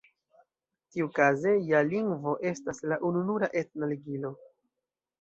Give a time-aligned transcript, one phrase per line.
[0.95, 4.37] Tiukaze ja lingvo estas la ununura etna ligilo.